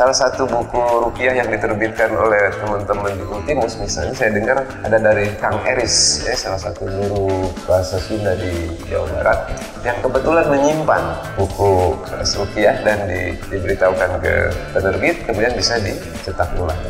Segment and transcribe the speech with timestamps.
[0.00, 5.28] Salah satu buku rupiah yang diterbitkan oleh teman-teman di Ultimus misalnya saya dengar ada dari
[5.40, 9.38] Kang Eris ya salah satu guru bahasa Sunda di Jawa Barat
[9.84, 11.02] yang kebetulan menyimpan
[11.36, 14.34] buku rupiah dan di, diberitahukan ke
[14.72, 16.80] penerbit kemudian bisa dicetak ulang.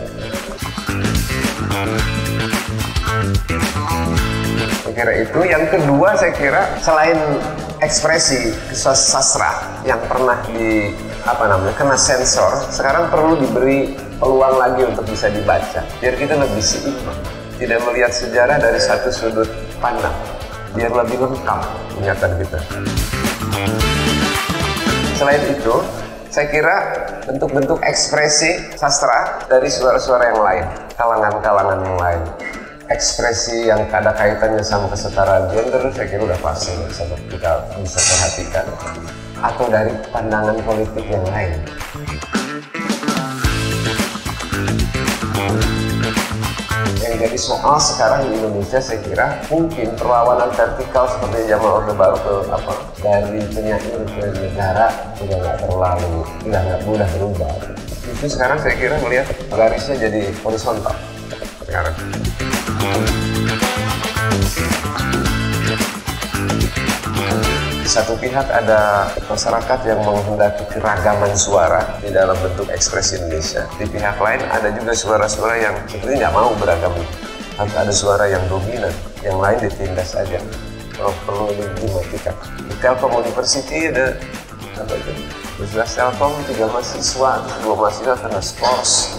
[5.00, 5.40] Kira itu.
[5.48, 7.16] Yang kedua saya kira selain
[7.80, 10.92] ekspresi sastra yang pernah di
[11.24, 15.80] apa namanya kena sensor, sekarang perlu diberi peluang lagi untuk bisa dibaca.
[16.04, 17.16] Biar kita lebih seimbang,
[17.56, 19.48] tidak melihat sejarah dari satu sudut
[19.80, 20.12] pandang.
[20.76, 21.60] Biar lebih lengkap
[21.96, 22.60] ingatan kita.
[25.16, 25.80] Selain itu,
[26.28, 26.76] saya kira
[27.24, 30.64] bentuk-bentuk ekspresi sastra dari suara-suara yang lain,
[31.00, 32.20] kalangan-kalangan yang lain
[32.90, 38.66] ekspresi yang ada kaitannya sama kesetaraan gender saya kira udah pasti sama kita bisa perhatikan
[39.38, 41.54] atau dari pandangan politik yang lain.
[46.98, 52.18] Yang jadi soal sekarang di Indonesia saya kira mungkin perlawanan vertikal seperti zaman Orde Baru
[52.18, 57.54] ke apa dari penyair ke negara sudah nggak terlalu sudah nggak mudah berubah.
[58.18, 60.98] Itu sekarang saya kira melihat garisnya jadi horizontal
[61.70, 61.94] sekarang.
[67.90, 73.66] Satu pihak ada masyarakat yang menghendaki keragaman suara di dalam bentuk ekspresi Indonesia.
[73.82, 76.94] Di pihak lain ada juga suara-suara yang sebenarnya nggak mau beragam.
[77.58, 78.94] Harus ada suara yang dominan,
[79.26, 80.38] yang lain ditindas saja.
[80.94, 81.50] Kalau perlu
[81.82, 82.30] dimatikan.
[82.62, 84.14] Di Telkom University ada
[84.78, 85.12] apa itu?
[85.74, 89.18] Jelas Telkom tiga mahasiswa, dua mahasiswa kena skors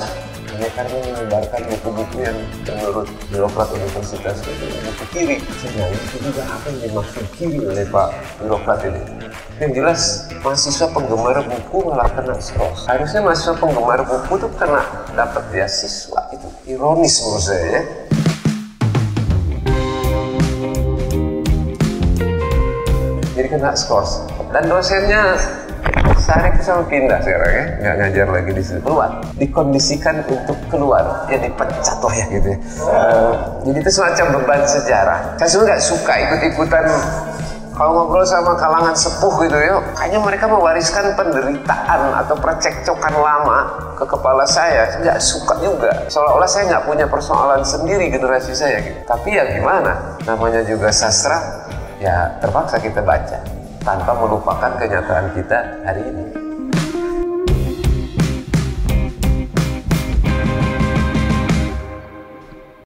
[0.76, 5.38] karena menyebarkan buku-buku yang menurut birokrat universitas itu buku kiri.
[5.64, 8.10] Sebenarnya itu juga apa yang dimaksud kiri oleh Pak
[8.44, 9.02] birokrat ini.
[9.64, 10.02] Yang jelas
[10.44, 12.84] mahasiswa penggemar buku malah kena skors.
[12.90, 14.84] Harusnya mahasiswa penggemar buku tuh kena
[15.16, 17.82] dapat beasiswa itu ironis menurut saya ya.
[23.40, 24.28] Jadi kena skors.
[24.52, 25.40] Dan dosennya
[26.22, 31.42] Itu sama pindah sekarang ya, nggak ngajar lagi di situ keluar, dikondisikan untuk keluar, ya
[31.42, 32.60] dipecat lah ya gitu ya.
[32.86, 33.34] Uh,
[33.66, 35.20] jadi itu semacam beban sejarah.
[35.42, 36.86] Saya sebenarnya nggak suka ikut-ikutan
[37.74, 43.60] kalau ngobrol sama kalangan sepuh gitu ya, kayaknya mereka mewariskan penderitaan atau percekcokan lama
[43.98, 44.86] ke kepala saya.
[44.94, 45.90] Saya nggak suka juga.
[46.14, 49.02] Seolah-olah saya nggak punya persoalan sendiri generasi saya gitu.
[49.10, 50.14] Tapi ya gimana?
[50.30, 51.66] Namanya juga sastra,
[51.98, 56.41] ya terpaksa kita baca tanpa melupakan kenyataan kita hari ini.